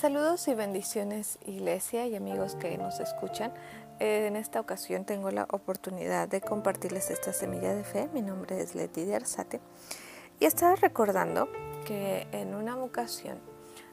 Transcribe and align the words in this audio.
Saludos 0.00 0.48
y 0.48 0.54
bendiciones 0.54 1.38
iglesia 1.44 2.06
y 2.06 2.16
amigos 2.16 2.54
que 2.54 2.78
nos 2.78 3.00
escuchan. 3.00 3.52
En 3.98 4.34
esta 4.34 4.58
ocasión 4.58 5.04
tengo 5.04 5.30
la 5.30 5.46
oportunidad 5.50 6.26
de 6.26 6.40
compartirles 6.40 7.10
esta 7.10 7.34
semilla 7.34 7.74
de 7.74 7.84
fe. 7.84 8.08
Mi 8.14 8.22
nombre 8.22 8.62
es 8.62 8.74
Leti 8.74 9.04
de 9.04 9.16
Arzate 9.16 9.60
y 10.38 10.46
estaba 10.46 10.74
recordando 10.74 11.50
que 11.84 12.26
en 12.32 12.54
una 12.54 12.78
ocasión 12.78 13.40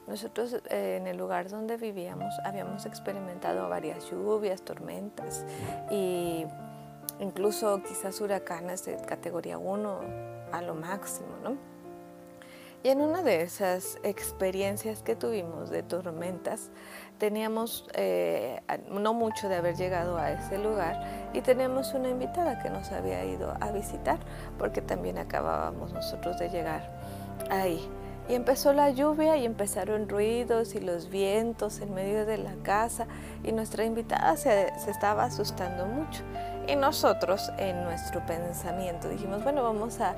nosotros 0.06 0.62
eh, 0.70 0.96
en 0.98 1.06
el 1.08 1.18
lugar 1.18 1.50
donde 1.50 1.76
vivíamos 1.76 2.32
habíamos 2.42 2.86
experimentado 2.86 3.68
varias 3.68 4.10
lluvias, 4.10 4.62
tormentas 4.62 5.44
y 5.90 6.46
incluso 7.20 7.82
quizás 7.82 8.18
huracanes 8.22 8.86
de 8.86 8.96
categoría 8.96 9.58
1 9.58 10.00
a 10.52 10.62
lo 10.62 10.74
máximo, 10.74 11.36
¿no? 11.44 11.77
Y 12.84 12.90
en 12.90 13.00
una 13.00 13.22
de 13.22 13.42
esas 13.42 13.98
experiencias 14.04 15.02
que 15.02 15.16
tuvimos 15.16 15.68
de 15.68 15.82
tormentas, 15.82 16.70
teníamos 17.18 17.88
eh, 17.94 18.60
no 18.88 19.14
mucho 19.14 19.48
de 19.48 19.56
haber 19.56 19.74
llegado 19.74 20.16
a 20.16 20.30
ese 20.30 20.58
lugar 20.58 21.30
y 21.32 21.40
teníamos 21.40 21.92
una 21.94 22.08
invitada 22.08 22.60
que 22.60 22.70
nos 22.70 22.92
había 22.92 23.24
ido 23.24 23.52
a 23.60 23.72
visitar 23.72 24.20
porque 24.58 24.80
también 24.80 25.18
acabábamos 25.18 25.92
nosotros 25.92 26.38
de 26.38 26.50
llegar 26.50 26.88
ahí. 27.50 27.84
Y 28.28 28.34
empezó 28.34 28.72
la 28.72 28.90
lluvia 28.90 29.36
y 29.38 29.46
empezaron 29.46 30.08
ruidos 30.08 30.74
y 30.74 30.80
los 30.80 31.08
vientos 31.08 31.80
en 31.80 31.94
medio 31.94 32.26
de 32.26 32.38
la 32.38 32.54
casa 32.62 33.06
y 33.42 33.52
nuestra 33.52 33.86
invitada 33.86 34.36
se, 34.36 34.70
se 34.78 34.90
estaba 34.90 35.24
asustando 35.24 35.86
mucho. 35.86 36.22
Y 36.68 36.76
nosotros 36.76 37.50
en 37.56 37.82
nuestro 37.84 38.24
pensamiento 38.26 39.08
dijimos, 39.08 39.42
bueno, 39.42 39.62
vamos 39.62 40.00
a, 40.00 40.14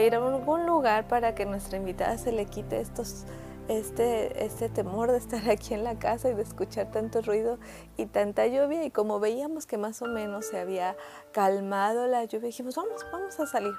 ir 0.00 0.14
a 0.14 0.18
algún 0.18 0.64
lugar 0.64 1.06
para 1.06 1.34
que 1.34 1.44
nuestra 1.44 1.76
invitada 1.76 2.16
se 2.16 2.32
le 2.32 2.46
quite 2.46 2.82
este, 3.68 4.44
este 4.44 4.70
temor 4.70 5.12
de 5.12 5.18
estar 5.18 5.42
aquí 5.50 5.74
en 5.74 5.84
la 5.84 5.98
casa 5.98 6.30
y 6.30 6.34
de 6.34 6.40
escuchar 6.40 6.90
tanto 6.90 7.20
ruido 7.20 7.58
y 7.98 8.06
tanta 8.06 8.46
lluvia. 8.46 8.82
Y 8.84 8.90
como 8.90 9.20
veíamos 9.20 9.66
que 9.66 9.76
más 9.76 10.00
o 10.00 10.06
menos 10.06 10.46
se 10.46 10.58
había 10.58 10.96
calmado 11.32 12.06
la 12.06 12.24
lluvia, 12.24 12.46
dijimos, 12.46 12.76
vamos, 12.76 13.04
vamos 13.12 13.38
a 13.38 13.46
salir. 13.46 13.74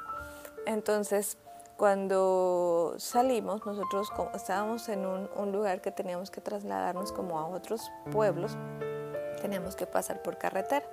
Entonces, 0.68 1.40
cuando 1.76 2.94
salimos, 3.00 3.66
nosotros 3.66 4.12
estábamos 4.36 4.88
en 4.90 5.08
un, 5.08 5.28
un 5.36 5.52
lugar 5.52 5.82
que 5.82 5.90
teníamos 5.90 6.30
que 6.30 6.40
trasladarnos 6.40 7.12
como 7.12 7.40
a 7.40 7.48
otros 7.48 7.90
pueblos, 8.12 8.56
teníamos 9.42 9.76
que 9.76 9.88
pasar 9.88 10.22
por 10.22 10.38
carretera. 10.38 10.86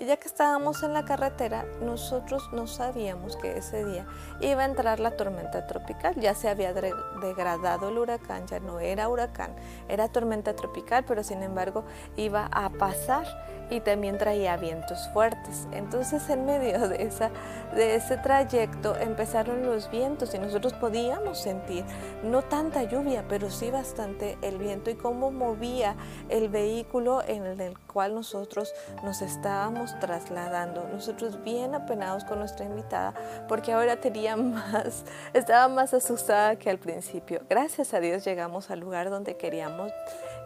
Y 0.00 0.06
ya 0.06 0.16
que 0.16 0.28
estábamos 0.28 0.82
en 0.82 0.94
la 0.94 1.04
carretera, 1.04 1.66
nosotros 1.82 2.48
no 2.54 2.66
sabíamos 2.66 3.36
que 3.36 3.58
ese 3.58 3.84
día 3.84 4.06
iba 4.40 4.62
a 4.62 4.64
entrar 4.64 4.98
la 4.98 5.10
tormenta 5.10 5.66
tropical. 5.66 6.14
Ya 6.16 6.34
se 6.34 6.48
había 6.48 6.72
degradado 6.72 7.90
el 7.90 7.98
huracán, 7.98 8.46
ya 8.46 8.60
no 8.60 8.80
era 8.80 9.10
huracán, 9.10 9.54
era 9.88 10.08
tormenta 10.08 10.56
tropical, 10.56 11.04
pero 11.06 11.22
sin 11.22 11.42
embargo 11.42 11.84
iba 12.16 12.48
a 12.50 12.70
pasar 12.70 13.26
y 13.70 13.80
también 13.80 14.18
traía 14.18 14.56
vientos 14.56 15.08
fuertes. 15.12 15.66
Entonces 15.72 16.28
en 16.28 16.44
medio 16.44 16.88
de, 16.88 17.02
esa, 17.04 17.30
de 17.74 17.94
ese 17.94 18.16
trayecto 18.18 18.96
empezaron 18.96 19.64
los 19.64 19.90
vientos 19.90 20.34
y 20.34 20.38
nosotros 20.38 20.74
podíamos 20.74 21.38
sentir 21.38 21.84
no 22.22 22.42
tanta 22.42 22.82
lluvia, 22.82 23.24
pero 23.28 23.50
sí 23.50 23.70
bastante 23.70 24.36
el 24.42 24.58
viento 24.58 24.90
y 24.90 24.94
cómo 24.94 25.30
movía 25.30 25.96
el 26.28 26.48
vehículo 26.48 27.22
en 27.26 27.46
el 27.46 27.78
cual 27.78 28.14
nosotros 28.14 28.74
nos 29.02 29.22
estábamos 29.22 29.98
trasladando. 30.00 30.88
Nosotros 30.92 31.42
bien 31.42 31.74
apenados 31.74 32.24
con 32.24 32.38
nuestra 32.40 32.66
invitada 32.66 33.14
porque 33.48 33.72
ahora 33.72 33.96
tenía 33.96 34.36
más, 34.36 35.04
estaba 35.32 35.68
más 35.68 35.94
asustada 35.94 36.56
que 36.56 36.70
al 36.70 36.78
principio. 36.78 37.42
Gracias 37.48 37.94
a 37.94 38.00
Dios 38.00 38.24
llegamos 38.24 38.70
al 38.70 38.80
lugar 38.80 39.10
donde 39.10 39.36
queríamos 39.36 39.92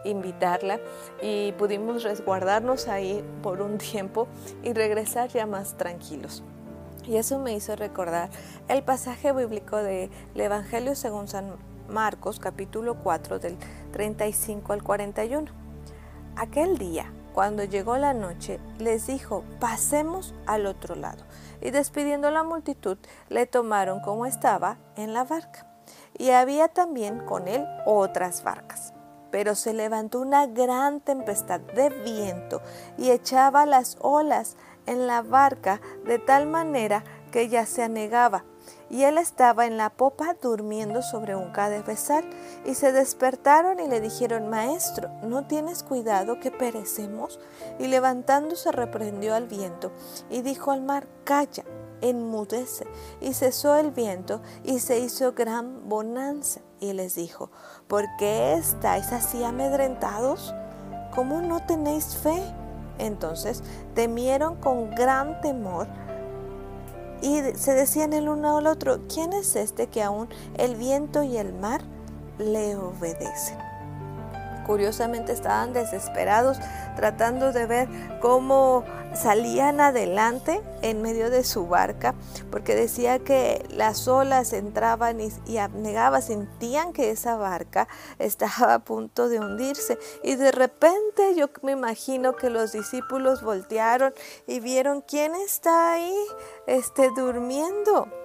invitarla 0.05 0.79
y 1.21 1.51
pudimos 1.53 2.03
resguardarnos 2.03 2.87
ahí 2.87 3.14
por 3.41 3.61
un 3.61 3.77
tiempo 3.77 4.27
y 4.63 4.73
regresar 4.73 5.29
ya 5.29 5.45
más 5.45 5.77
tranquilos. 5.77 6.43
Y 7.07 7.17
eso 7.17 7.39
me 7.39 7.53
hizo 7.53 7.75
recordar 7.75 8.29
el 8.67 8.83
pasaje 8.83 9.31
bíblico 9.31 9.77
del 9.77 10.09
Evangelio 10.33 10.95
según 10.95 11.27
San 11.27 11.55
Marcos 11.87 12.39
capítulo 12.39 12.95
4 12.95 13.37
del 13.39 13.57
35 13.91 14.73
al 14.73 14.81
41. 14.81 15.45
Aquel 16.35 16.77
día, 16.77 17.13
cuando 17.33 17.63
llegó 17.63 17.97
la 17.97 18.13
noche, 18.13 18.59
les 18.79 19.05
dijo, 19.05 19.43
pasemos 19.59 20.33
al 20.47 20.65
otro 20.65 20.95
lado. 20.95 21.23
Y 21.61 21.69
despidiendo 21.69 22.29
a 22.29 22.31
la 22.31 22.43
multitud, 22.43 22.97
le 23.29 23.45
tomaron 23.45 23.99
como 23.99 24.25
estaba 24.25 24.77
en 24.95 25.13
la 25.13 25.23
barca. 25.23 25.67
Y 26.17 26.31
había 26.31 26.69
también 26.69 27.19
con 27.19 27.47
él 27.47 27.65
otras 27.85 28.43
barcas 28.43 28.94
pero 29.35 29.53
se 29.53 29.73
levantó 29.73 30.21
una 30.21 30.47
gran 30.47 31.01
tempestad 31.01 31.59
de 31.59 31.89
viento 31.89 32.61
y 32.97 33.11
echaba 33.11 33.65
las 33.65 33.97
olas 33.99 34.55
en 34.85 35.07
la 35.07 35.23
barca 35.23 35.81
de 36.05 36.19
tal 36.19 36.47
manera 36.47 37.03
que 37.33 37.41
ella 37.41 37.65
se 37.65 37.83
anegaba. 37.83 38.45
Y 38.89 39.03
él 39.03 39.17
estaba 39.17 39.65
en 39.65 39.75
la 39.75 39.89
popa 39.89 40.37
durmiendo 40.41 41.01
sobre 41.01 41.35
un 41.35 41.51
cabezal. 41.51 42.23
Y 42.63 42.75
se 42.75 42.93
despertaron 42.93 43.81
y 43.81 43.89
le 43.89 43.99
dijeron, 43.99 44.49
Maestro, 44.49 45.09
¿no 45.21 45.45
tienes 45.45 45.83
cuidado 45.83 46.39
que 46.39 46.49
perecemos? 46.49 47.37
Y 47.77 47.87
levantándose 47.87 48.71
reprendió 48.71 49.35
al 49.35 49.47
viento 49.47 49.91
y 50.29 50.43
dijo 50.43 50.71
al 50.71 50.81
mar, 50.81 51.07
Calla, 51.25 51.65
enmudece. 52.01 52.85
Y 53.21 53.33
cesó 53.33 53.75
el 53.75 53.91
viento 53.91 54.41
y 54.63 54.79
se 54.79 54.99
hizo 54.99 55.33
gran 55.33 55.87
bonanza. 55.89 56.61
Y 56.79 56.93
les 56.93 57.15
dijo, 57.15 57.51
¿por 57.87 58.05
qué 58.17 58.53
estáis 58.53 59.11
así 59.11 59.43
amedrentados? 59.43 60.53
¿Cómo 61.13 61.41
no 61.41 61.65
tenéis 61.65 62.15
fe? 62.17 62.41
Entonces 62.97 63.63
temieron 63.93 64.55
con 64.55 64.91
gran 64.91 65.41
temor 65.41 65.87
y 67.21 67.41
se 67.55 67.73
decían 67.73 68.13
el 68.13 68.29
uno 68.29 68.57
al 68.57 68.67
otro, 68.67 68.99
¿quién 69.07 69.33
es 69.33 69.55
este 69.55 69.87
que 69.87 70.03
aún 70.03 70.29
el 70.57 70.75
viento 70.75 71.23
y 71.23 71.37
el 71.37 71.53
mar 71.53 71.81
le 72.37 72.75
obedecen? 72.75 73.57
Curiosamente 74.65 75.31
estaban 75.31 75.73
desesperados 75.73 76.59
tratando 76.95 77.51
de 77.51 77.65
ver 77.65 77.87
cómo 78.21 78.83
salían 79.13 79.79
adelante 79.79 80.61
en 80.81 81.01
medio 81.01 81.29
de 81.29 81.43
su 81.43 81.67
barca, 81.67 82.15
porque 82.51 82.75
decía 82.75 83.19
que 83.19 83.65
las 83.69 84.07
olas 84.07 84.53
entraban 84.53 85.21
y, 85.21 85.29
y 85.45 85.57
abnegaban, 85.57 86.21
sentían 86.21 86.93
que 86.93 87.11
esa 87.11 87.35
barca 87.37 87.87
estaba 88.19 88.73
a 88.73 88.79
punto 88.79 89.29
de 89.29 89.39
hundirse. 89.39 89.97
Y 90.23 90.35
de 90.35 90.51
repente 90.51 91.35
yo 91.35 91.49
me 91.61 91.71
imagino 91.71 92.35
que 92.35 92.49
los 92.49 92.71
discípulos 92.71 93.41
voltearon 93.41 94.13
y 94.47 94.59
vieron 94.59 95.01
quién 95.01 95.35
está 95.35 95.93
ahí, 95.93 96.15
este, 96.67 97.09
durmiendo. 97.15 98.24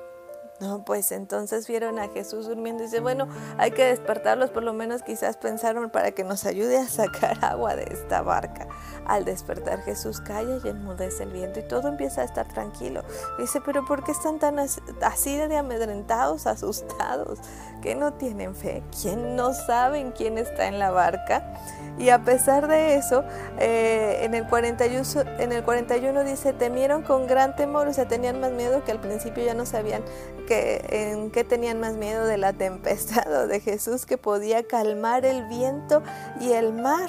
No, 0.61 0.85
pues 0.85 1.11
entonces 1.11 1.67
vieron 1.67 1.99
a 1.99 2.09
Jesús 2.09 2.47
durmiendo 2.47 2.83
y 2.83 2.87
dice, 2.87 3.01
bueno, 3.01 3.29
hay 3.57 3.71
que 3.71 3.87
despertarlos, 3.87 4.51
por 4.51 4.63
lo 4.63 4.75
menos 4.75 5.03
quizás 5.03 5.39
pensaron 5.39 5.89
para 5.89 6.11
que 6.13 6.23
nos 6.23 6.45
ayude 6.45 6.77
a 6.77 6.87
sacar 6.87 7.39
agua 7.45 7.77
de 7.77 7.85
esta 7.85 8.21
barca. 8.21 8.69
Al 9.07 9.25
despertar 9.25 9.81
Jesús 9.81 10.21
calla 10.21 10.61
y 10.63 10.69
enmudece 10.69 11.23
el 11.23 11.33
viento 11.33 11.61
y 11.61 11.63
todo 11.63 11.89
empieza 11.89 12.21
a 12.21 12.25
estar 12.25 12.47
tranquilo. 12.47 13.03
dice, 13.39 13.61
pero 13.65 13.87
¿por 13.87 14.05
qué 14.05 14.13
están 14.13 14.39
tan 14.39 14.59
así 14.59 15.37
de 15.37 15.57
amedrentados, 15.57 16.47
asustados? 16.47 17.39
¿Que 17.81 17.95
no 17.95 18.13
tienen 18.13 18.55
fe? 18.55 18.83
¿Quién 19.01 19.37
no 19.37 19.55
saben 19.55 20.13
quién 20.13 20.37
está 20.37 20.67
en 20.67 20.79
la 20.79 20.91
barca? 20.91 21.55
Y 21.99 22.11
a 22.11 22.23
pesar 22.25 22.69
de 22.69 22.97
eso, 22.97 23.25
eh, 23.59 24.21
en, 24.23 24.35
el 24.35 24.47
41, 24.47 25.03
en 25.39 25.53
el 25.53 25.65
41 25.65 26.25
dice, 26.25 26.53
temieron 26.53 27.03
con 27.03 27.27
gran 27.27 27.57
temor, 27.57 27.89
o 27.89 27.93
sea, 27.93 28.07
tenían 28.07 28.41
más 28.41 28.53
miedo 28.53 28.85
que 28.85 28.93
al 28.93 29.01
principio 29.01 29.45
ya 29.45 29.55
no 29.55 29.67
sabían 29.67 30.03
que, 30.51 30.85
en 31.13 31.31
qué 31.31 31.45
tenían 31.45 31.79
más 31.79 31.95
miedo 31.95 32.27
de 32.27 32.37
la 32.37 32.53
tempestad 32.53 33.45
o 33.45 33.47
de 33.47 33.61
Jesús 33.61 34.05
que 34.05 34.19
podía 34.19 34.67
calmar 34.67 35.25
el 35.25 35.45
viento 35.47 36.03
y 36.41 36.51
el 36.51 36.73
mar. 36.73 37.09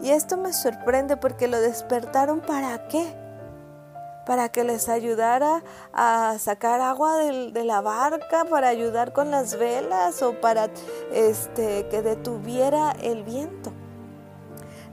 Y 0.00 0.08
esto 0.08 0.38
me 0.38 0.54
sorprende 0.54 1.18
porque 1.18 1.48
lo 1.48 1.60
despertaron 1.60 2.40
para 2.40 2.88
qué? 2.88 3.14
Para 4.24 4.48
que 4.48 4.64
les 4.64 4.88
ayudara 4.88 5.62
a 5.92 6.38
sacar 6.38 6.80
agua 6.80 7.18
de, 7.18 7.64
la 7.64 7.82
barca, 7.82 8.46
para 8.46 8.68
ayudar 8.68 9.12
con 9.12 9.30
las 9.30 9.58
velas 9.58 10.22
o 10.22 10.40
para 10.40 10.70
este, 11.12 11.86
que 11.88 12.00
detuviera 12.00 12.92
el 13.02 13.22
viento. 13.22 13.70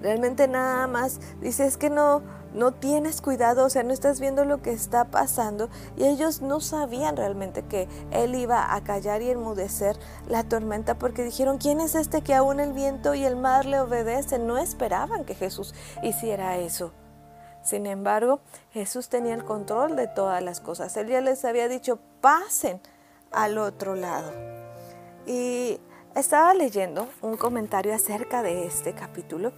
Realmente 0.01 0.49
nada 0.49 0.85
más 0.87 1.21
dice 1.39 1.65
es 1.65 1.77
que 1.77 1.89
no, 1.89 2.23
no 2.53 2.73
tienes 2.73 3.21
cuidado, 3.21 3.65
o 3.65 3.69
sea, 3.69 3.83
no 3.83 3.93
estás 3.93 4.19
viendo 4.19 4.45
lo 4.45 4.61
que 4.61 4.71
está 4.71 5.05
pasando. 5.05 5.69
Y 5.97 6.05
ellos 6.05 6.41
no 6.41 6.59
sabían 6.59 7.17
realmente 7.17 7.63
que 7.63 7.87
él 8.11 8.35
iba 8.35 8.73
a 8.73 8.83
callar 8.83 9.21
y 9.21 9.29
enmudecer 9.29 9.97
la 10.27 10.43
tormenta 10.43 10.97
porque 10.97 11.23
dijeron, 11.23 11.57
¿quién 11.57 11.79
es 11.79 11.95
este 11.95 12.21
que 12.21 12.35
aún 12.35 12.59
el 12.59 12.73
viento 12.73 13.13
y 13.13 13.23
el 13.23 13.35
mar 13.35 13.65
le 13.65 13.79
obedecen? 13.79 14.47
No 14.47 14.57
esperaban 14.57 15.25
que 15.25 15.35
Jesús 15.35 15.73
hiciera 16.03 16.57
eso. 16.57 16.91
Sin 17.61 17.85
embargo, 17.85 18.39
Jesús 18.71 19.09
tenía 19.09 19.35
el 19.35 19.43
control 19.43 19.95
de 19.95 20.07
todas 20.07 20.41
las 20.41 20.59
cosas. 20.61 20.95
Él 20.97 21.07
ya 21.07 21.21
les 21.21 21.43
había 21.45 21.67
dicho, 21.67 21.99
pasen 22.21 22.81
al 23.31 23.57
otro 23.57 23.95
lado. 23.95 24.31
Y 25.27 25.79
Estaba 26.15 26.53
leyendo 26.53 27.07
un 27.21 27.37
comentario 27.37 27.93
acerca 27.93 28.41
de 28.41 28.65
este 28.65 28.93
capítulo 28.93 29.53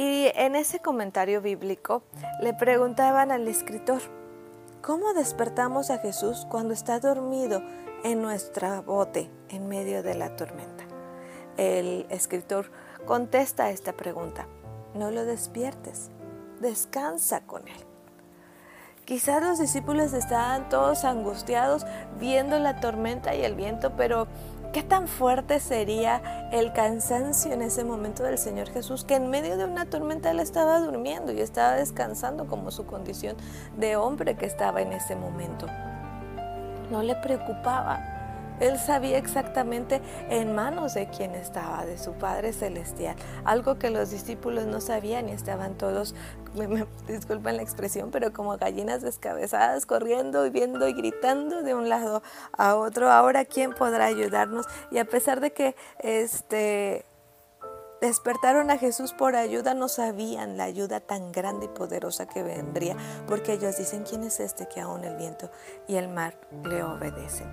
y 0.00 0.32
en 0.34 0.56
ese 0.56 0.78
comentario 0.78 1.42
bíblico 1.42 2.02
le 2.40 2.54
preguntaban 2.54 3.30
al 3.30 3.46
escritor, 3.46 4.00
¿cómo 4.80 5.12
despertamos 5.12 5.90
a 5.90 5.98
Jesús 5.98 6.46
cuando 6.48 6.72
está 6.72 7.00
dormido 7.00 7.62
en 8.02 8.22
nuestra 8.22 8.80
bote 8.80 9.28
en 9.50 9.68
medio 9.68 10.02
de 10.02 10.14
la 10.14 10.36
tormenta? 10.36 10.84
El 11.58 12.06
escritor 12.08 12.70
contesta 13.04 13.68
esta 13.68 13.92
pregunta, 13.92 14.46
no 14.94 15.10
lo 15.10 15.26
despiertes, 15.26 16.08
descansa 16.62 17.42
con 17.42 17.68
él. 17.68 17.84
Quizás 19.04 19.42
los 19.42 19.58
discípulos 19.58 20.14
estaban 20.14 20.70
todos 20.70 21.04
angustiados 21.04 21.84
viendo 22.18 22.58
la 22.58 22.80
tormenta 22.80 23.34
y 23.34 23.44
el 23.44 23.54
viento, 23.54 23.96
pero 23.98 24.28
¿qué 24.72 24.82
tan 24.82 25.08
fuerte 25.08 25.58
sería 25.60 26.48
el 26.52 26.72
cansancio 26.72 27.52
en 27.52 27.62
ese 27.62 27.84
momento 27.84 28.22
del 28.22 28.38
Señor 28.38 28.68
Jesús 28.70 29.04
que 29.04 29.16
en 29.16 29.28
medio 29.28 29.56
de 29.56 29.64
una 29.64 29.86
tormenta 29.86 30.30
él 30.30 30.40
estaba 30.40 30.80
durmiendo 30.80 31.32
y 31.32 31.40
estaba 31.40 31.72
descansando 31.74 32.46
como 32.46 32.70
su 32.70 32.86
condición 32.86 33.36
de 33.76 33.96
hombre 33.96 34.36
que 34.36 34.46
estaba 34.46 34.80
en 34.82 34.92
ese 34.92 35.16
momento? 35.16 35.66
No 36.90 37.02
le 37.02 37.14
preocupaba 37.16 38.19
él 38.60 38.78
sabía 38.78 39.18
exactamente 39.18 40.00
en 40.28 40.54
manos 40.54 40.94
de 40.94 41.08
quién 41.08 41.34
estaba, 41.34 41.84
de 41.84 41.98
su 41.98 42.12
Padre 42.12 42.52
Celestial. 42.52 43.16
Algo 43.44 43.78
que 43.78 43.90
los 43.90 44.10
discípulos 44.10 44.66
no 44.66 44.80
sabían 44.80 45.28
y 45.28 45.32
estaban 45.32 45.76
todos, 45.76 46.14
disculpen 47.08 47.56
la 47.56 47.62
expresión, 47.62 48.10
pero 48.10 48.32
como 48.32 48.56
gallinas 48.56 49.02
descabezadas, 49.02 49.86
corriendo 49.86 50.46
y 50.46 50.50
viendo 50.50 50.86
y 50.88 50.92
gritando 50.92 51.62
de 51.62 51.74
un 51.74 51.88
lado 51.88 52.22
a 52.56 52.76
otro. 52.76 53.10
Ahora, 53.10 53.44
¿quién 53.44 53.72
podrá 53.72 54.06
ayudarnos? 54.06 54.66
Y 54.90 54.98
a 54.98 55.04
pesar 55.04 55.40
de 55.40 55.52
que 55.52 55.74
este 55.98 57.04
despertaron 58.00 58.70
a 58.70 58.78
Jesús 58.78 59.12
por 59.12 59.36
ayuda, 59.36 59.74
no 59.74 59.88
sabían 59.88 60.56
la 60.56 60.64
ayuda 60.64 61.00
tan 61.00 61.32
grande 61.32 61.66
y 61.66 61.68
poderosa 61.68 62.26
que 62.26 62.42
vendría, 62.42 62.96
porque 63.26 63.52
ellos 63.52 63.76
dicen, 63.76 64.04
¿quién 64.08 64.22
es 64.22 64.40
este 64.40 64.66
que 64.66 64.80
aún 64.80 65.04
el 65.04 65.16
viento 65.16 65.50
y 65.86 65.96
el 65.96 66.08
mar 66.08 66.34
le 66.64 66.82
obedecen? 66.82 67.50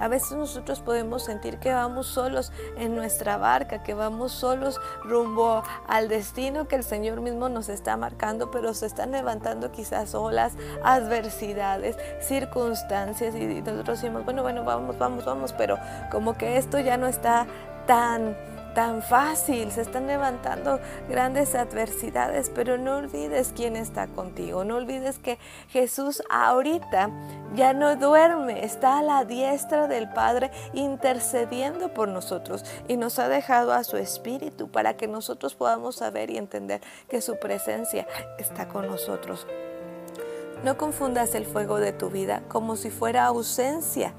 A 0.00 0.08
veces 0.08 0.32
nosotros 0.32 0.80
podemos 0.80 1.24
sentir 1.24 1.58
que 1.58 1.72
vamos 1.72 2.06
solos 2.08 2.52
en 2.76 2.94
nuestra 2.94 3.36
barca, 3.36 3.82
que 3.82 3.94
vamos 3.94 4.32
solos 4.32 4.80
rumbo 5.04 5.62
al 5.86 6.08
destino 6.08 6.66
que 6.66 6.76
el 6.76 6.84
Señor 6.84 7.20
mismo 7.20 7.48
nos 7.48 7.68
está 7.68 7.96
marcando, 7.96 8.50
pero 8.50 8.74
se 8.74 8.86
están 8.86 9.12
levantando 9.12 9.70
quizás 9.70 10.14
olas, 10.14 10.54
adversidades, 10.82 11.96
circunstancias 12.20 13.34
y 13.34 13.62
nosotros 13.62 14.00
decimos, 14.00 14.24
bueno, 14.24 14.42
bueno, 14.42 14.64
vamos, 14.64 14.98
vamos, 14.98 15.24
vamos, 15.24 15.52
pero 15.52 15.78
como 16.10 16.36
que 16.36 16.56
esto 16.56 16.80
ya 16.80 16.96
no 16.96 17.06
está 17.06 17.46
tan 17.86 18.36
tan 18.74 19.02
fácil, 19.02 19.70
se 19.70 19.82
están 19.82 20.06
levantando 20.06 20.80
grandes 21.08 21.54
adversidades, 21.54 22.50
pero 22.50 22.76
no 22.76 22.96
olvides 22.96 23.52
quién 23.54 23.76
está 23.76 24.08
contigo, 24.08 24.64
no 24.64 24.76
olvides 24.76 25.18
que 25.18 25.38
Jesús 25.68 26.22
ahorita 26.28 27.10
ya 27.54 27.72
no 27.72 27.96
duerme, 27.96 28.64
está 28.64 28.98
a 28.98 29.02
la 29.02 29.24
diestra 29.24 29.86
del 29.86 30.10
Padre 30.10 30.50
intercediendo 30.72 31.94
por 31.94 32.08
nosotros 32.08 32.64
y 32.88 32.96
nos 32.96 33.18
ha 33.18 33.28
dejado 33.28 33.72
a 33.72 33.84
su 33.84 33.96
Espíritu 33.96 34.68
para 34.68 34.96
que 34.96 35.06
nosotros 35.06 35.54
podamos 35.54 35.96
saber 35.96 36.30
y 36.30 36.36
entender 36.36 36.80
que 37.08 37.20
su 37.20 37.38
presencia 37.38 38.06
está 38.38 38.68
con 38.68 38.86
nosotros. 38.86 39.46
No 40.64 40.76
confundas 40.76 41.34
el 41.34 41.46
fuego 41.46 41.78
de 41.78 41.92
tu 41.92 42.10
vida 42.10 42.42
como 42.48 42.76
si 42.76 42.90
fuera 42.90 43.26
ausencia 43.26 44.14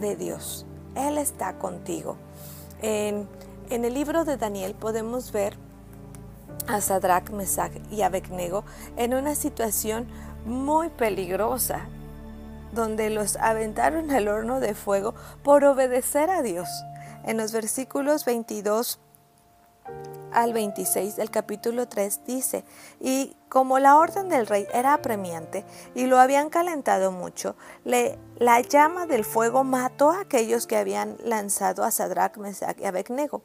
de 0.00 0.16
Dios. 0.16 0.66
Él 0.94 1.18
está 1.18 1.56
contigo. 1.58 2.16
En 3.70 3.84
el 3.84 3.94
libro 3.94 4.24
de 4.24 4.36
Daniel 4.36 4.74
podemos 4.74 5.32
ver 5.32 5.56
a 6.66 6.80
Sadrach, 6.80 7.30
Mesach 7.30 7.72
y 7.90 8.02
Abednego 8.02 8.64
en 8.96 9.14
una 9.14 9.34
situación 9.34 10.06
muy 10.44 10.88
peligrosa, 10.88 11.86
donde 12.72 13.10
los 13.10 13.36
aventaron 13.36 14.10
al 14.10 14.28
horno 14.28 14.60
de 14.60 14.74
fuego 14.74 15.14
por 15.42 15.64
obedecer 15.64 16.30
a 16.30 16.42
Dios. 16.42 16.68
En 17.24 17.36
los 17.36 17.52
versículos 17.52 18.24
22 18.24 18.98
al 20.32 20.52
26 20.52 21.16
del 21.16 21.30
capítulo 21.30 21.86
3 21.88 22.20
dice, 22.26 22.64
y 23.00 23.36
como 23.54 23.78
la 23.78 23.98
orden 23.98 24.28
del 24.28 24.48
rey 24.48 24.66
era 24.74 24.94
apremiante 24.94 25.64
y 25.94 26.06
lo 26.06 26.18
habían 26.18 26.50
calentado 26.50 27.12
mucho, 27.12 27.54
la 27.84 28.60
llama 28.62 29.06
del 29.06 29.24
fuego 29.24 29.62
mató 29.62 30.10
a 30.10 30.22
aquellos 30.22 30.66
que 30.66 30.76
habían 30.76 31.16
lanzado 31.22 31.84
a 31.84 31.92
Sadrach, 31.92 32.36
Mesach 32.36 32.80
y 32.80 32.84
Abednego. 32.84 33.44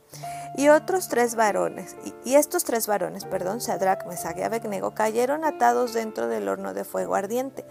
Y 0.58 0.70
otros 0.70 1.10
tres 1.10 1.36
varones, 1.36 1.96
y, 2.26 2.34
estos 2.34 2.64
tres 2.64 2.88
varones, 2.88 3.26
perdón, 3.26 3.62
Sadrach, 3.62 4.08
Mesach 4.08 4.36
y 4.36 4.42
Abednego, 4.42 4.96
cayeron 4.96 5.46
atados 5.46 5.94
dentro 5.94 6.28
del 6.28 6.50
horno 6.50 6.74
de 6.74 6.86
fuego 6.86 7.14
ardiente. 7.14 7.64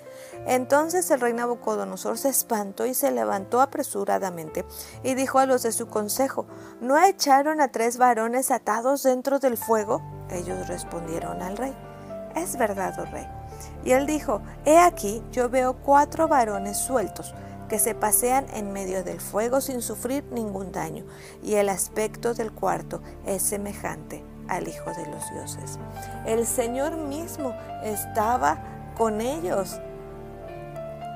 Entonces 0.46 1.10
el 1.10 1.20
rey 1.20 1.32
Nabucodonosor 1.32 2.18
se 2.18 2.28
espantó 2.28 2.86
y 2.86 2.94
se 2.94 3.10
levantó 3.10 3.60
apresuradamente 3.60 4.64
y 5.02 5.14
dijo 5.14 5.40
a 5.40 5.46
los 5.46 5.64
de 5.64 5.72
su 5.72 5.88
consejo, 5.88 6.46
¿no 6.80 7.04
echaron 7.04 7.60
a 7.60 7.72
tres 7.72 7.98
varones 7.98 8.52
atados 8.52 9.02
dentro 9.02 9.40
del 9.40 9.56
fuego? 9.56 10.02
Ellos 10.30 10.68
respondieron 10.68 11.42
al 11.42 11.56
rey 11.56 11.87
es 12.34 12.56
verdad, 12.56 12.94
oh 12.98 13.04
rey. 13.06 13.26
Y 13.84 13.92
él 13.92 14.06
dijo, 14.06 14.40
He 14.64 14.78
aquí, 14.78 15.22
yo 15.32 15.48
veo 15.48 15.74
cuatro 15.76 16.28
varones 16.28 16.76
sueltos 16.76 17.34
que 17.68 17.78
se 17.78 17.94
pasean 17.94 18.46
en 18.54 18.72
medio 18.72 19.04
del 19.04 19.20
fuego 19.20 19.60
sin 19.60 19.82
sufrir 19.82 20.24
ningún 20.30 20.72
daño, 20.72 21.04
y 21.42 21.54
el 21.54 21.68
aspecto 21.68 22.34
del 22.34 22.52
cuarto 22.52 23.02
es 23.26 23.42
semejante 23.42 24.24
al 24.48 24.66
Hijo 24.66 24.90
de 24.94 25.06
los 25.06 25.30
dioses. 25.32 25.78
El 26.26 26.46
Señor 26.46 26.96
mismo 26.96 27.54
estaba 27.82 28.58
con 28.96 29.20
ellos 29.20 29.80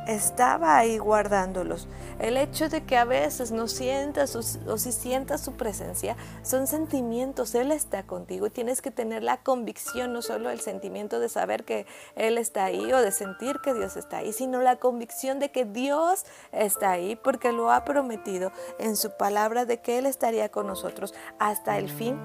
estaba 0.07 0.79
ahí 0.79 0.99
guardándolos. 0.99 1.89
El 2.19 2.37
hecho 2.37 2.69
de 2.69 2.85
que 2.85 2.97
a 2.97 3.05
veces 3.05 3.53
no 3.53 3.69
sientas 3.69 4.37
o, 4.37 4.79
si 4.79 4.93
sientas 4.93 5.41
su 5.41 5.53
presencia 5.53 6.17
son 6.43 6.67
sentimientos. 6.67 7.55
Él 7.55 7.73
está 7.73 8.05
contigo 8.05 8.47
y 8.47 8.51
tienes 8.51 8.83
que 8.83 8.91
tener 8.91 9.23
la 9.23 9.39
convicción, 9.39 10.13
no 10.13 10.23
solo 10.23 10.51
el 10.51 10.61
sentimiento 10.61 11.21
de 11.21 11.29
saber 11.29 11.65
que 11.65 11.87
Él 12.17 12.39
está 12.39 12.65
ahí 12.65 12.93
o 12.93 13.01
de 13.01 13.13
sentir 13.13 13.59
que 13.63 13.75
Dios 13.75 13.97
está 13.97 14.19
ahí, 14.19 14.33
sino 14.33 14.61
la 14.61 14.77
convicción 14.77 15.39
de 15.39 15.51
que 15.51 15.65
Dios 15.65 16.25
está 16.53 16.91
ahí 16.93 17.17
porque 17.17 17.53
lo 17.53 17.71
ha 17.71 17.85
prometido 17.85 18.53
en 18.79 18.97
su 18.97 19.17
palabra 19.17 19.65
de 19.65 19.81
que 19.81 19.99
Él 19.99 20.07
estaría 20.07 20.49
con 20.51 20.67
nosotros 20.67 21.15
hasta 21.39 21.79
el 21.79 21.89
fin 21.89 22.19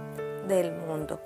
del 0.47 0.71
mundo. 0.71 1.19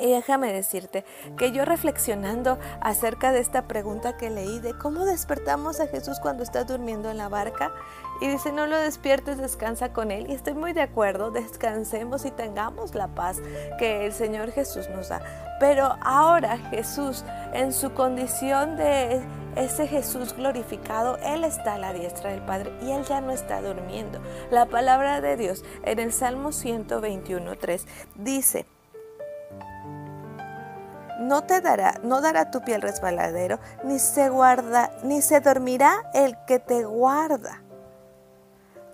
Y 0.00 0.10
déjame 0.10 0.52
decirte 0.52 1.04
que 1.36 1.52
yo 1.52 1.64
reflexionando 1.64 2.58
acerca 2.80 3.32
de 3.32 3.40
esta 3.40 3.68
pregunta 3.68 4.16
que 4.16 4.30
leí 4.30 4.58
de 4.60 4.76
cómo 4.76 5.04
despertamos 5.04 5.80
a 5.80 5.86
Jesús 5.86 6.18
cuando 6.20 6.42
está 6.42 6.64
durmiendo 6.64 7.10
en 7.10 7.18
la 7.18 7.28
barca, 7.28 7.72
y 8.20 8.28
dice, 8.28 8.52
no 8.52 8.68
lo 8.68 8.76
despiertes, 8.76 9.38
descansa 9.38 9.92
con 9.92 10.12
Él. 10.12 10.30
Y 10.30 10.34
estoy 10.34 10.54
muy 10.54 10.72
de 10.72 10.82
acuerdo, 10.82 11.32
descansemos 11.32 12.24
y 12.24 12.30
tengamos 12.30 12.94
la 12.94 13.08
paz 13.08 13.38
que 13.80 14.06
el 14.06 14.12
Señor 14.12 14.52
Jesús 14.52 14.88
nos 14.90 15.08
da. 15.08 15.20
Pero 15.58 15.96
ahora 16.02 16.56
Jesús, 16.70 17.24
en 17.52 17.72
su 17.72 17.94
condición 17.94 18.76
de 18.76 19.22
ese 19.56 19.88
Jesús 19.88 20.34
glorificado, 20.34 21.18
Él 21.18 21.42
está 21.42 21.74
a 21.74 21.78
la 21.78 21.92
diestra 21.92 22.30
del 22.30 22.42
Padre 22.42 22.72
y 22.82 22.92
Él 22.92 23.04
ya 23.04 23.20
no 23.20 23.32
está 23.32 23.60
durmiendo. 23.60 24.20
La 24.52 24.66
palabra 24.66 25.20
de 25.20 25.36
Dios 25.36 25.64
en 25.84 25.98
el 25.98 26.12
Salmo 26.12 26.50
121.3 26.50 27.84
dice, 28.14 28.66
no 31.22 31.42
te 31.42 31.60
dará, 31.60 31.94
no 32.02 32.20
dará 32.20 32.50
tu 32.50 32.62
piel 32.62 32.82
resbaladero, 32.82 33.58
ni 33.84 33.98
se 33.98 34.28
guarda, 34.28 34.90
ni 35.02 35.22
se 35.22 35.40
dormirá 35.40 36.10
el 36.14 36.36
que 36.46 36.58
te 36.58 36.84
guarda. 36.84 37.62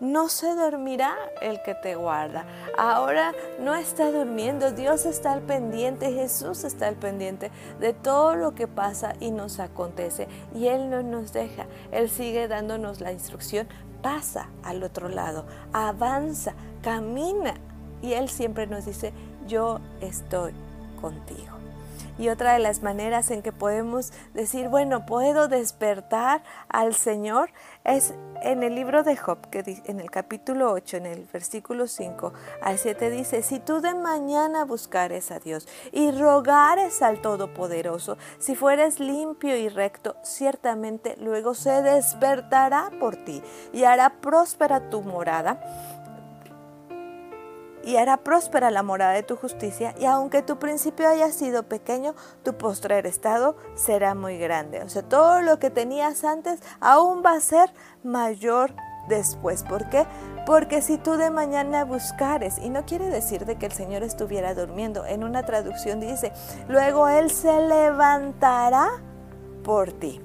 No 0.01 0.29
se 0.29 0.55
dormirá 0.55 1.17
el 1.43 1.61
que 1.63 1.75
te 1.75 1.97
guarda. 1.97 2.45
Ahora 2.77 3.33
no 3.59 3.75
está 3.75 4.13
durmiendo, 4.13 4.71
Dios 4.71 5.07
está 5.07 5.33
al 5.33 5.43
pendiente, 5.43 6.13
Jesús 6.13 6.63
está 6.63 6.87
al 6.87 6.95
pendiente 6.95 7.51
de 7.81 7.95
todo 7.95 8.37
lo 8.37 8.55
que 8.55 8.69
pasa 8.69 9.15
y 9.19 9.33
nos 9.33 9.59
acontece. 9.59 10.29
Y 10.55 10.69
Él 10.69 10.89
no 10.89 11.03
nos 11.03 11.33
deja, 11.33 11.67
Él 11.91 12.09
sigue 12.11 12.47
dándonos 12.47 13.01
la 13.01 13.11
instrucción, 13.11 13.67
pasa 14.01 14.51
al 14.63 14.85
otro 14.85 15.09
lado, 15.09 15.47
avanza, 15.73 16.55
camina. 16.81 17.55
Y 18.01 18.13
Él 18.13 18.29
siempre 18.29 18.69
nos 18.69 18.85
dice, 18.85 19.13
yo 19.49 19.81
estoy 20.01 20.55
contigo. 21.01 21.58
Y 22.19 22.29
otra 22.29 22.55
de 22.55 22.59
las 22.59 22.83
maneras 22.83 23.31
en 23.31 23.43
que 23.43 23.53
podemos 23.53 24.13
decir, 24.35 24.69
bueno, 24.69 25.07
puedo 25.07 25.49
despertar 25.49 26.43
al 26.69 26.95
Señor 26.95 27.51
es 27.85 28.15
en 28.43 28.63
el 28.63 28.75
libro 28.75 29.03
de 29.03 29.17
Job, 29.17 29.49
que 29.51 29.83
en 29.87 30.01
el 30.01 30.11
capítulo 30.11 30.73
8, 30.73 30.99
en 30.99 31.07
el 31.07 31.29
versículo 31.33 31.87
5 31.87 32.33
al 32.63 32.79
7 32.79 33.11
dice, 33.11 33.43
si 33.43 33.59
tú 33.59 33.81
de 33.81 33.95
mañana 33.95 34.65
buscares 34.65 35.31
a 35.31 35.39
Dios 35.39 35.67
y 35.93 36.11
rogares 36.11 37.03
al 37.03 37.21
Todopoderoso, 37.21 38.17
si 38.39 38.55
fueres 38.55 39.01
limpio 39.01 39.57
y 39.57 39.69
recto, 39.69 40.17
ciertamente 40.23 41.17
luego 41.19 41.55
se 41.55 41.83
despertará 41.83 42.91
por 43.01 43.17
ti 43.17 43.43
y 43.73 43.85
hará 43.85 44.21
próspera 44.21 44.91
tu 44.91 45.03
morada 45.03 45.61
y 47.89 47.97
hará 47.97 48.19
próspera 48.19 48.71
la 48.71 48.83
morada 48.83 49.13
de 49.13 49.23
tu 49.23 49.35
justicia, 49.35 49.95
y 49.99 50.05
aunque 50.05 50.43
tu 50.43 50.59
principio 50.59 51.09
haya 51.09 51.33
sido 51.33 51.63
pequeño, 51.63 52.15
tu 52.43 52.53
postrer 52.53 53.07
estado 53.07 53.57
será 53.77 54.15
muy 54.15 54.37
grande. 54.37 54.83
O 54.83 54.91
sea, 54.91 55.01
todo 55.01 55.41
lo 55.41 55.59
que 55.59 55.71
tenías 55.71 56.23
antes 56.23 56.61
aún 56.81 57.23
va 57.25 57.33
a 57.33 57.41
ser 57.41 57.73
mayor 58.05 58.75
después. 59.09 59.63
¿Por 59.63 59.89
qué? 59.89 60.07
Porque 60.45 60.83
si 60.83 60.99
tú 60.99 61.17
de 61.17 61.31
mañana 61.31 61.87
buscares, 61.87 62.59
y 62.59 62.69
no 62.69 62.85
quiere 62.85 63.07
decir 63.07 63.47
de 63.47 63.57
que 63.57 63.65
el 63.65 63.73
Señor 63.73 64.03
estuviera 64.03 64.53
durmiendo, 64.53 65.07
en 65.07 65.25
una 65.25 65.45
traducción 65.45 65.99
dice, 65.99 66.31
luego 66.69 67.09
Él 67.09 67.31
se 67.31 67.59
levantará 67.59 68.87
por 69.65 69.93
ti. 69.93 70.21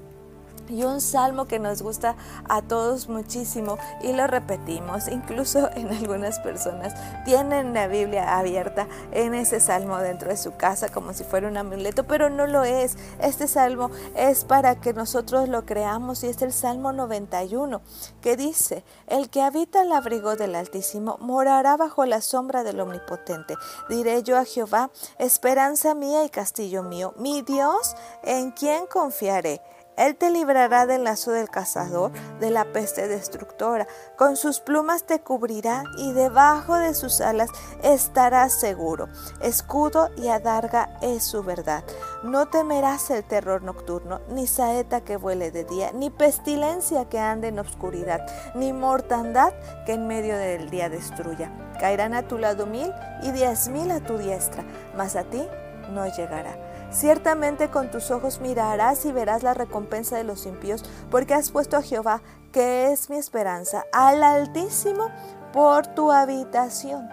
Y 0.70 0.84
un 0.84 1.02
salmo 1.02 1.46
que 1.46 1.60
nos 1.60 1.82
gusta 1.82 2.16
a 2.50 2.62
todos 2.62 3.10
muchísimo 3.10 3.78
y 4.02 4.14
lo 4.14 4.28
repetimos, 4.28 5.08
incluso 5.08 5.70
en 5.76 5.90
algunas 5.90 6.40
personas 6.40 6.94
tienen 7.26 7.74
la 7.74 7.88
Biblia 7.88 8.38
abierta 8.38 8.88
en 9.12 9.34
ese 9.34 9.60
salmo 9.60 9.98
dentro 9.98 10.30
de 10.30 10.38
su 10.38 10.56
casa 10.56 10.90
como 10.90 11.14
si 11.14 11.24
fuera 11.24 11.48
un 11.48 11.58
amuleto, 11.58 12.06
pero 12.06 12.30
no 12.30 12.48
lo 12.48 12.64
es. 12.64 12.98
Este 13.20 13.48
salmo 13.48 13.90
es 14.16 14.46
para 14.46 14.80
que 14.80 14.94
nosotros 14.94 15.50
lo 15.50 15.66
creamos 15.66 16.24
y 16.24 16.28
es 16.28 16.42
el 16.42 16.54
Salmo 16.54 16.94
91 16.94 17.82
que 18.22 18.36
dice, 18.38 18.84
el 19.08 19.30
que 19.30 19.42
habita 19.42 19.82
el 19.82 19.92
abrigo 19.92 20.36
del 20.36 20.56
Altísimo 20.56 21.18
morará 21.20 21.78
bajo 21.78 22.06
la 22.06 22.22
sombra 22.22 22.64
del 22.64 22.80
Omnipotente. 22.80 23.56
Diré 23.90 24.24
yo 24.24 24.38
a 24.38 24.46
Jehová, 24.46 24.92
esperanza 25.20 25.96
mía 25.96 26.24
y 26.24 26.30
castillo 26.30 26.84
mío, 26.84 27.14
mi 27.18 27.42
Dios 27.42 27.96
en 28.24 28.52
quien 28.52 28.86
confiaré. 28.88 29.62
Él 29.98 30.16
te 30.16 30.30
librará 30.30 30.86
del 30.86 31.04
lazo 31.04 31.32
del 31.32 31.50
cazador, 31.50 32.12
de 32.40 32.50
la 32.50 32.66
peste 32.66 33.08
destructora. 33.08 33.88
Con 34.18 34.36
sus 34.36 34.60
plumas 34.60 35.06
te 35.06 35.20
cubrirá 35.20 35.84
y 35.98 36.14
debajo 36.14 36.76
de 36.78 36.94
sus 36.94 37.22
alas 37.22 37.50
estarás 37.84 38.54
seguro. 38.54 39.08
Escudo 39.42 40.10
y 40.18 40.30
adarga 40.30 40.98
es 41.02 41.24
su 41.24 41.44
verdad. 41.44 41.84
No 42.24 42.48
temerás 42.48 43.10
el 43.12 43.24
terror 43.24 43.62
nocturno, 43.62 44.22
ni 44.30 44.48
saeta 44.48 45.02
que 45.02 45.18
vuele 45.18 45.52
de 45.52 45.64
día, 45.64 45.92
ni 45.94 46.10
pestilencia 46.10 47.10
que 47.10 47.20
ande 47.20 47.50
en 47.50 47.60
obscuridad, 47.60 48.26
ni 48.56 48.74
mortandad 48.74 49.54
que 49.86 49.94
en 49.94 50.08
medio 50.08 50.38
del 50.38 50.70
día 50.70 50.90
destruya. 50.90 51.52
Caerán 51.80 52.14
a 52.14 52.28
tu 52.28 52.38
lado 52.38 52.66
mil 52.66 52.92
y 53.22 53.32
diez 53.32 53.68
mil 53.68 53.92
a 53.92 54.00
tu 54.00 54.18
diestra, 54.18 54.64
mas 54.96 55.16
a 55.16 55.24
ti 55.24 55.46
no 55.92 56.08
llegará. 56.08 56.73
Ciertamente 56.94 57.72
con 57.72 57.90
tus 57.90 58.12
ojos 58.12 58.40
mirarás 58.40 59.04
y 59.06 59.12
verás 59.12 59.42
la 59.42 59.56
recompensa 59.56 60.16
de 60.16 60.24
los 60.24 60.46
impíos, 60.46 60.86
porque 61.10 61.34
has 61.34 61.50
puesto 61.50 61.76
a 61.76 61.82
Jehová, 61.82 62.22
que 62.52 62.92
es 62.92 63.10
mi 63.10 63.18
esperanza, 63.18 63.84
al 63.92 64.24
Altísimo 64.24 65.10
por 65.52 65.88
tu 65.88 66.12
habitación. 66.12 67.10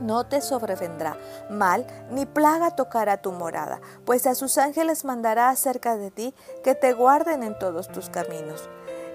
No 0.00 0.26
te 0.26 0.40
sobrevendrá 0.40 1.16
mal, 1.48 1.86
ni 2.10 2.26
plaga 2.26 2.72
tocará 2.72 3.16
tu 3.16 3.30
morada, 3.30 3.80
pues 4.04 4.26
a 4.26 4.34
sus 4.34 4.58
ángeles 4.58 5.04
mandará 5.04 5.50
acerca 5.50 5.96
de 5.96 6.10
ti 6.10 6.34
que 6.64 6.74
te 6.74 6.92
guarden 6.92 7.44
en 7.44 7.56
todos 7.58 7.88
tus 7.88 8.10
caminos 8.10 8.68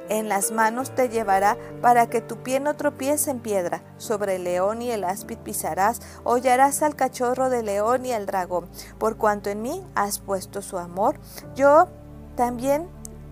en 0.09 0.29
las 0.29 0.51
manos 0.51 0.91
te 0.91 1.09
llevará 1.09 1.57
para 1.81 2.09
que 2.09 2.21
tu 2.21 2.37
pie 2.37 2.59
no 2.59 2.75
tropiece 2.75 3.31
en 3.31 3.39
piedra. 3.39 3.81
Sobre 3.97 4.35
el 4.35 4.43
león 4.43 4.81
y 4.81 4.91
el 4.91 5.03
áspid 5.03 5.37
pisarás, 5.37 6.01
hollarás 6.23 6.81
al 6.81 6.95
cachorro 6.95 7.49
del 7.49 7.67
león 7.67 8.05
y 8.05 8.11
al 8.11 8.25
dragón. 8.25 8.69
Por 8.97 9.17
cuanto 9.17 9.49
en 9.49 9.61
mí 9.61 9.83
has 9.95 10.19
puesto 10.19 10.61
su 10.61 10.77
amor, 10.77 11.19
yo 11.55 11.87
también 12.35 12.87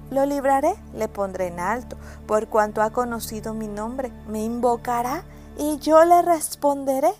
lo 0.09 0.25
libraré, 0.25 0.75
le 0.93 1.07
pondré 1.07 1.47
en 1.47 1.59
alto. 1.59 1.97
Por 2.25 2.47
cuanto 2.47 2.81
ha 2.81 2.91
conocido 2.91 3.53
mi 3.53 3.67
nombre, 3.67 4.11
me 4.27 4.43
invocará 4.43 5.23
y 5.57 5.77
yo 5.79 6.05
le 6.05 6.21
responderé. 6.21 7.11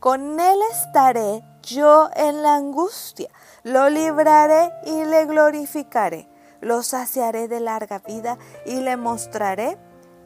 Con 0.00 0.40
él 0.40 0.58
estaré 0.72 1.44
yo 1.62 2.10
en 2.16 2.42
la 2.42 2.56
angustia, 2.56 3.28
lo 3.62 3.88
libraré 3.88 4.72
y 4.84 5.04
le 5.04 5.26
glorificaré 5.26 6.31
lo 6.62 6.82
saciaré 6.82 7.48
de 7.48 7.60
larga 7.60 7.98
vida 7.98 8.38
y 8.64 8.76
le 8.76 8.96
mostraré 8.96 9.76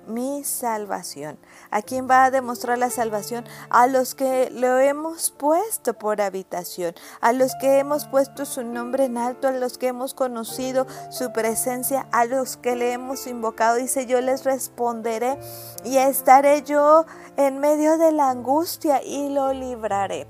mi 0.06 0.44
salvación. 0.44 1.38
¿A 1.70 1.82
quién 1.82 2.08
va 2.08 2.24
a 2.24 2.30
demostrar 2.30 2.78
la 2.78 2.90
salvación? 2.90 3.44
A 3.70 3.86
los 3.86 4.14
que 4.14 4.50
lo 4.50 4.78
hemos 4.78 5.30
puesto 5.30 5.94
por 5.94 6.20
habitación, 6.20 6.94
a 7.20 7.32
los 7.32 7.54
que 7.60 7.78
hemos 7.78 8.06
puesto 8.06 8.44
su 8.44 8.62
nombre 8.62 9.06
en 9.06 9.18
alto, 9.18 9.48
a 9.48 9.52
los 9.52 9.78
que 9.78 9.88
hemos 9.88 10.14
conocido 10.14 10.86
su 11.10 11.32
presencia, 11.32 12.06
a 12.12 12.24
los 12.24 12.56
que 12.56 12.76
le 12.76 12.92
hemos 12.92 13.26
invocado. 13.26 13.76
Dice, 13.76 14.06
yo 14.06 14.20
les 14.20 14.44
responderé 14.44 15.38
y 15.84 15.96
estaré 15.96 16.62
yo 16.62 17.04
en 17.36 17.58
medio 17.58 17.98
de 17.98 18.12
la 18.12 18.30
angustia 18.30 19.02
y 19.02 19.28
lo 19.28 19.52
libraré. 19.52 20.26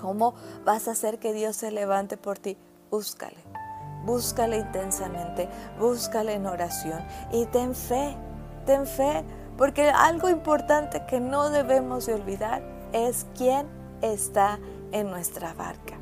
¿Cómo 0.00 0.34
vas 0.64 0.88
a 0.88 0.92
hacer 0.92 1.18
que 1.18 1.32
Dios 1.32 1.56
se 1.56 1.70
levante 1.70 2.16
por 2.16 2.38
ti? 2.38 2.56
Búscale 2.90 3.51
búscale 4.04 4.58
intensamente, 4.58 5.48
búscale 5.78 6.34
en 6.34 6.46
oración 6.46 7.00
y 7.32 7.46
ten 7.46 7.74
fe, 7.74 8.16
ten 8.66 8.86
fe, 8.86 9.24
porque 9.56 9.90
algo 9.90 10.28
importante 10.28 11.04
que 11.06 11.20
no 11.20 11.50
debemos 11.50 12.06
de 12.06 12.14
olvidar 12.14 12.62
es 12.92 13.26
quién 13.36 13.66
está 14.00 14.58
en 14.92 15.10
nuestra 15.10 15.54
barca. 15.54 15.96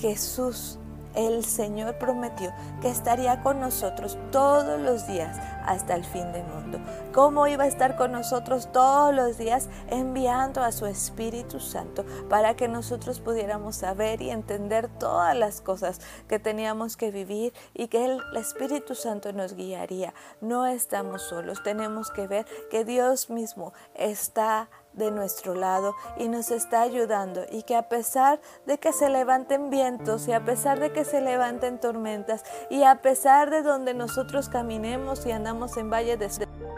Jesús 0.00 0.78
el 1.14 1.44
Señor 1.44 1.98
prometió 1.98 2.52
que 2.80 2.88
estaría 2.88 3.42
con 3.42 3.60
nosotros 3.60 4.18
todos 4.30 4.80
los 4.80 5.06
días 5.06 5.38
hasta 5.64 5.94
el 5.94 6.04
fin 6.04 6.32
del 6.32 6.44
mundo. 6.44 6.80
¿Cómo 7.12 7.46
iba 7.46 7.64
a 7.64 7.68
estar 7.68 7.96
con 7.96 8.12
nosotros 8.12 8.70
todos 8.72 9.14
los 9.14 9.38
días 9.38 9.68
enviando 9.88 10.62
a 10.62 10.72
su 10.72 10.86
Espíritu 10.86 11.60
Santo 11.60 12.04
para 12.28 12.54
que 12.56 12.68
nosotros 12.68 13.20
pudiéramos 13.20 13.76
saber 13.76 14.22
y 14.22 14.30
entender 14.30 14.88
todas 14.98 15.36
las 15.36 15.60
cosas 15.60 16.00
que 16.28 16.38
teníamos 16.38 16.96
que 16.96 17.10
vivir 17.10 17.52
y 17.72 17.88
que 17.88 18.04
el 18.04 18.20
Espíritu 18.36 18.94
Santo 18.94 19.32
nos 19.32 19.54
guiaría? 19.54 20.14
No 20.40 20.66
estamos 20.66 21.22
solos, 21.22 21.62
tenemos 21.62 22.10
que 22.10 22.26
ver 22.26 22.46
que 22.70 22.84
Dios 22.84 23.30
mismo 23.30 23.72
está 23.94 24.68
de 24.94 25.10
nuestro 25.10 25.54
lado 25.54 25.94
y 26.16 26.28
nos 26.28 26.50
está 26.50 26.82
ayudando 26.82 27.42
y 27.50 27.62
que 27.62 27.76
a 27.76 27.88
pesar 27.88 28.40
de 28.66 28.78
que 28.78 28.92
se 28.92 29.08
levanten 29.08 29.70
vientos 29.70 30.28
y 30.28 30.32
a 30.32 30.44
pesar 30.44 30.80
de 30.80 30.92
que 30.92 31.04
se 31.04 31.20
levanten 31.20 31.78
tormentas 31.78 32.44
y 32.70 32.84
a 32.84 33.02
pesar 33.02 33.50
de 33.50 33.62
donde 33.62 33.94
nosotros 33.94 34.48
caminemos 34.48 35.26
y 35.26 35.32
andamos 35.32 35.76
en 35.76 35.90
valle 35.90 36.16
de 36.16 36.30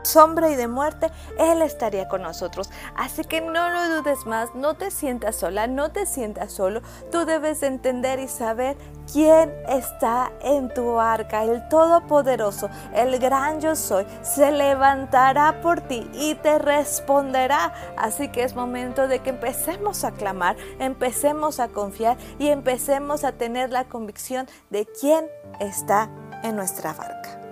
sombra 0.06 0.50
y 0.50 0.56
de 0.56 0.68
muerte, 0.68 1.10
Él 1.38 1.62
estaría 1.62 2.08
con 2.08 2.22
nosotros. 2.22 2.70
Así 2.96 3.24
que 3.24 3.40
no 3.40 3.68
lo 3.68 3.96
dudes 3.96 4.24
más, 4.26 4.54
no 4.54 4.74
te 4.74 4.90
sientas 4.90 5.36
sola, 5.36 5.66
no 5.66 5.90
te 5.90 6.06
sientas 6.06 6.52
solo. 6.52 6.80
Tú 7.12 7.24
debes 7.26 7.62
entender 7.62 8.18
y 8.18 8.28
saber 8.28 8.76
quién 9.12 9.52
está 9.68 10.32
en 10.40 10.72
tu 10.72 10.98
arca. 10.98 11.44
El 11.44 11.68
Todopoderoso, 11.68 12.68
el 12.94 13.18
gran 13.18 13.60
yo 13.60 13.76
soy, 13.76 14.06
se 14.22 14.52
levantará 14.52 15.60
por 15.60 15.80
ti 15.82 16.08
y 16.14 16.34
te 16.36 16.58
responderá. 16.58 17.74
Así 17.96 18.28
que 18.28 18.44
es 18.44 18.54
momento 18.54 19.08
de 19.08 19.20
que 19.20 19.30
empecemos 19.30 20.04
a 20.04 20.12
clamar, 20.12 20.56
empecemos 20.78 21.60
a 21.60 21.68
confiar 21.68 22.16
y 22.38 22.48
empecemos 22.48 23.24
a 23.24 23.32
tener 23.32 23.70
la 23.70 23.84
convicción 23.84 24.46
de 24.70 24.86
quién 24.86 25.28
está 25.60 26.08
en 26.42 26.56
nuestra 26.56 26.92
barca. 26.92 27.45